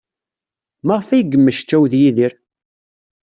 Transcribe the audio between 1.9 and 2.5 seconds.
Yidir?